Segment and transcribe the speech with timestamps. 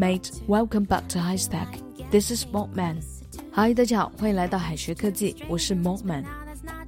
[0.00, 0.30] mate.
[0.48, 1.78] Welcome back to High Stack.
[2.10, 3.02] This is Mortman.
[3.52, 6.24] Hi，大家好，欢迎来到海学科技，我是 Mortman。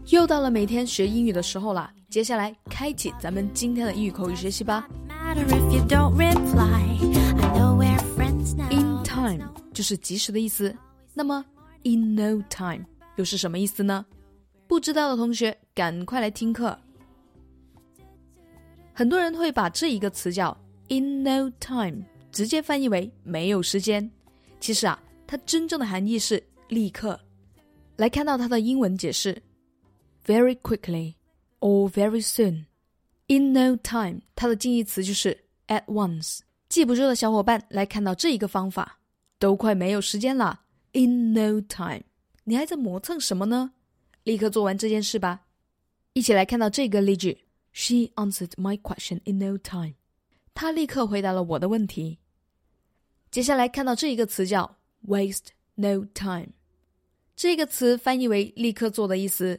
[0.06, 4.88] 又到了每天学英语的时候啦，接下来开启咱们今天的英语口语学习吧。
[8.70, 10.74] In time 就是及时的意思，
[11.12, 11.44] 那么
[11.82, 14.06] in no time 又是什么意思呢？
[14.66, 16.78] 不知道的同学赶快来听课。
[18.94, 20.56] 很多人会把这一个词叫
[20.88, 24.10] in no time 直接翻译为没有时间，
[24.58, 27.20] 其实啊，它真正的含义是立刻。
[27.96, 29.40] 来看到它的英文解释
[30.24, 31.14] ：very quickly
[31.60, 32.64] or very soon。
[33.28, 36.40] in no time 它的近义词就是 at once。
[36.68, 38.98] 记不住的小伙伴来看到这一个方法，
[39.38, 40.62] 都快没有时间了。
[40.92, 42.02] in no time，
[42.44, 43.72] 你还在磨蹭什么呢？
[44.24, 45.42] 立刻做完这件事吧。
[46.14, 47.38] 一起来看到这个例句。
[47.74, 49.94] She answered my question in no time。
[50.54, 52.18] 她立刻回答了我的问题。
[53.32, 54.76] 接下来看到这一个词叫
[55.08, 56.50] waste no time，
[57.34, 59.58] 这个词翻译为立刻做的意思，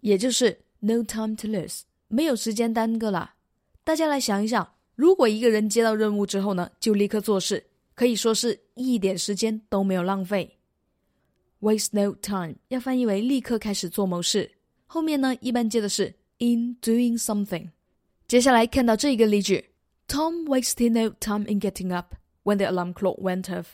[0.00, 3.34] 也就是 no time to lose，没有时间耽搁了。
[3.82, 10.58] 大家来想一想，如果一个人接到任务之后呢，就立刻做事，可以说是一点时间都没有浪费。
[11.62, 14.52] waste no time 要翻译为立刻开始做某事，
[14.84, 16.14] 后面呢一般接的是。
[16.40, 17.68] in doing something。
[18.28, 19.70] 接下来看到这一个例句
[20.06, 22.14] ：Tom wasted no time in getting up
[22.47, 23.65] when the alarm clock went off。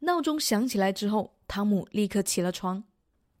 [0.00, 2.82] 闹钟响起来之后，汤姆立刻起了床。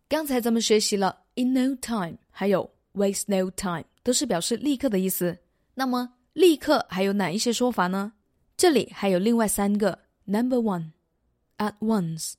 [0.08, 5.36] 刚才咱们学习了 in no time，还有 waste no time，都是表示立刻的意思。
[5.74, 8.12] 那么立刻还有哪一些说法呢？
[8.56, 9.98] 这里还有另外三个。
[10.24, 12.34] Number one，at once，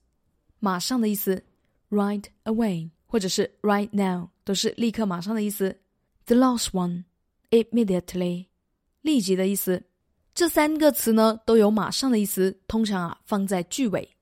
[0.60, 1.42] 马上的意思；
[1.90, 4.30] right away，或者是 right now。
[4.44, 5.78] 都是立刻、马上的意思。
[6.26, 7.04] The last one,
[7.50, 8.46] immediately，
[9.02, 9.84] 立即的意思。
[10.35, 14.17] 这三个词呢都有马上的意思，通常啊放在句尾。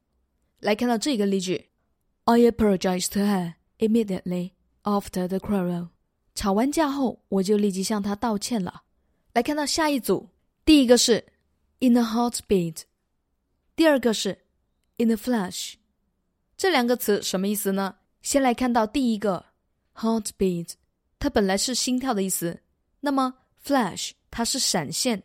[0.59, 1.71] 来看到这个例句
[2.25, 4.53] ：I apologized to her immediately
[4.83, 5.89] after the quarrel。
[6.34, 8.83] 吵完架后，我就立即向她道歉了。
[9.33, 10.29] 来看到下一组，
[10.65, 11.25] 第一个是
[11.79, 12.83] in a heartbeat，
[13.77, 14.39] 第二个是
[14.97, 15.75] in a flash。
[16.57, 17.97] 这两个词什么意思呢？
[18.23, 19.47] 先来看到第一个。
[19.93, 20.75] Heartbeat，
[21.19, 22.63] 它本来是心跳的意思。
[23.01, 25.23] 那么 flash，它是闪现，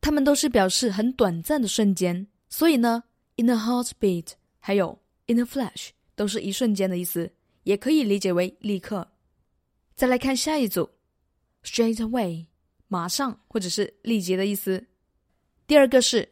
[0.00, 2.26] 它们都是表示很短暂的瞬间。
[2.48, 3.04] 所以呢
[3.36, 7.32] ，in a heartbeat，还有 in a flash，都是一瞬间的意思，
[7.64, 9.10] 也可以理解为立刻。
[9.94, 10.90] 再来看下一组
[11.62, 12.46] ，straight away，
[12.86, 14.86] 马上或者是立即的意思。
[15.66, 16.28] 第二个是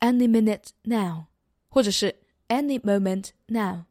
[0.00, 1.26] any minute now，
[1.68, 2.14] 或者是
[2.48, 3.84] any moment now，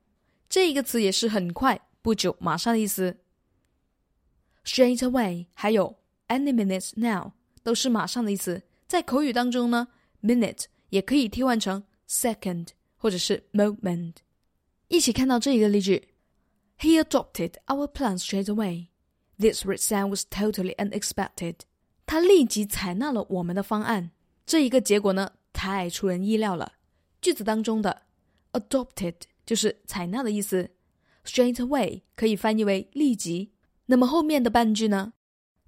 [0.49, 3.17] 这一个词也是很快、不久、马上的意思。
[4.65, 5.97] Straight away，还有
[6.29, 8.63] any minute now，都是马上的意思。
[8.86, 9.88] 在口语当中呢，
[10.22, 14.14] minute 也可以替换成 second 或者是 moment。
[14.88, 16.08] 一起看到这一个例句：
[16.78, 18.88] He adopted our plan straight away.
[19.38, 21.56] This result was totally unexpected.
[22.04, 24.10] 他立即采纳了我们的方案。
[24.44, 26.74] 这一个结果呢，太出人意料了。
[27.20, 28.02] 句子当中的
[28.52, 29.14] adopted
[29.46, 30.70] 就是采纳的意思，
[31.24, 33.52] straight away 可以翻译为立即。
[33.86, 35.14] 那么后面的半句呢？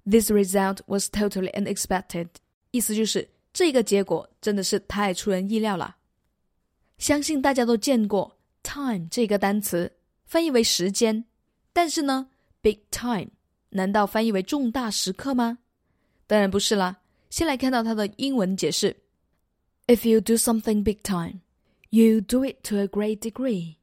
[0.05, 2.27] This result was totally unexpected，
[2.70, 5.96] 意思就是这个结果真的是太出人意料了。
[6.98, 9.90] 相信大家都见过 time 这个单词，
[10.26, 11.24] 翻译为时间，
[11.72, 12.28] 但是呢
[12.60, 13.28] ，big time
[13.70, 15.58] 难道翻译为重大时刻吗？
[16.26, 16.96] 当然不是啦。
[17.30, 18.96] 先来看到它的英文解释
[19.86, 21.40] ：If you do something big time,
[21.90, 23.76] you do it to a great degree。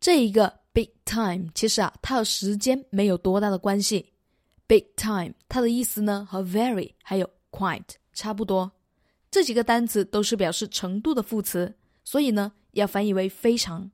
[0.00, 0.60] 这一个。
[0.76, 4.12] Big time，其实啊，它和时间没有多大的关系。
[4.66, 8.72] Big time，它的意思呢和 very 还有 quite 差不多。
[9.30, 13.90] 这几个单词都是表示程度的副词，所以呢要翻译为非常。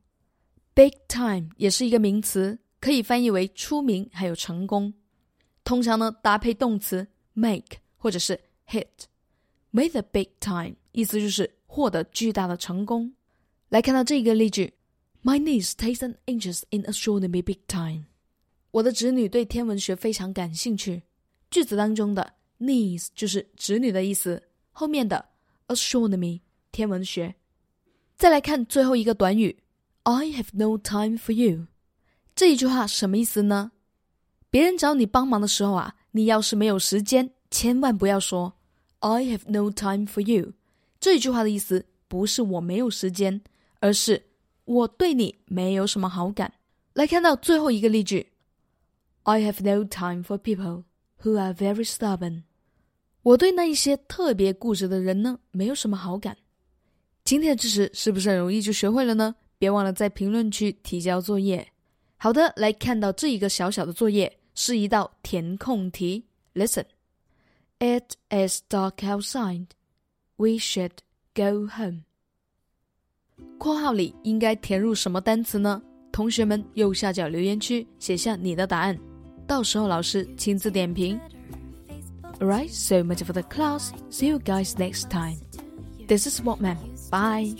[0.73, 4.93] Big time 也是一个名词，可以翻译为出名还有成功。
[5.63, 8.87] 通常呢搭配动词 make 或者是 hit。
[9.71, 13.13] With a big time，意思就是获得巨大的成功。
[13.69, 14.73] 来看到这个例句。
[15.25, 18.07] My niece takes an interest in astronomy big time。
[18.71, 21.03] 我的侄女对天文学非常感兴趣。
[21.49, 22.33] 句子当中的
[22.63, 25.25] niece 就是侄女的意思，后面的
[25.67, 27.35] astronomy 天文学。
[28.15, 29.57] 再来看最后一个短语
[30.03, 31.67] ，I have no time for you。
[32.35, 33.71] 这一句话什么意思呢？
[34.49, 38.53] 别人找你帮忙的时候啊，你要是没有时间，千万不要说
[38.99, 40.53] I have no time for you。
[40.99, 43.41] 这一句话的意思不是我没有时间，
[43.79, 44.23] 而是。
[44.65, 46.53] 我对你没有什么好感。
[46.93, 48.31] 来看到最后一个例句
[49.23, 50.85] ：I have no time for people
[51.21, 52.43] who are very stubborn。
[53.23, 56.37] 我对那一些特别固执的人呢，没有什么好感。
[57.23, 59.33] 今天的知识是不是很容易就学会了呢？
[59.57, 61.65] 别忘了在评论区提交作业。
[62.17, 66.25] 好的，来看到这一个小小的作业，是一道填空题。
[66.53, 66.83] Listen,
[67.79, 69.67] it is dark outside.
[70.35, 70.91] We should
[71.33, 72.01] go home.
[73.57, 75.81] 括号里应该填入什么单词呢？
[76.11, 78.99] 同学们右下角留言区写下你的答案，
[79.47, 81.17] 到时候老师亲自点评。
[82.41, 83.93] Alright, so much for the class.
[84.09, 85.37] See you guys next time.
[86.07, 86.77] This is Walkman.
[87.09, 87.53] Bye.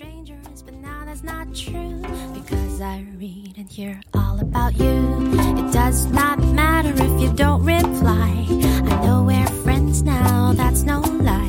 [1.23, 2.01] not true
[2.33, 5.31] because I read and hear all about you.
[5.57, 8.45] It does not matter if you don't reply.
[8.49, 11.47] I know we're friends now, that's no lie.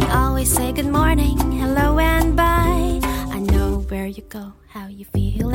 [0.00, 3.00] You always say good morning, hello, and bye.
[3.04, 5.51] I know where you go, how you feel,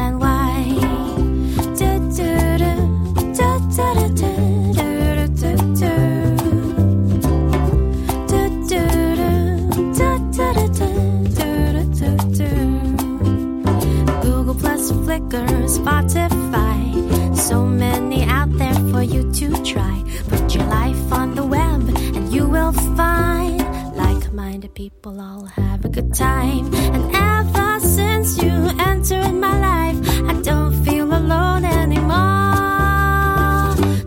[24.77, 26.71] people all have a good time.
[26.75, 29.97] And ever since you entered my life,
[30.29, 32.13] I don't feel alone anymore.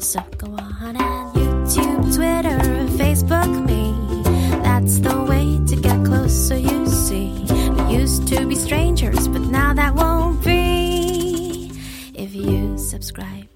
[0.00, 2.60] So go on and YouTube, Twitter,
[3.02, 3.84] Facebook me.
[4.62, 7.32] That's the way to get closer, you see.
[7.74, 11.72] We used to be strangers, but now that won't be
[12.14, 13.49] If you subscribe.